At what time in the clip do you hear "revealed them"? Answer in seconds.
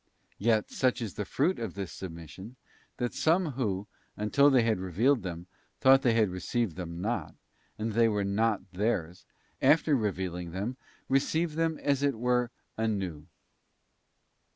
4.79-5.45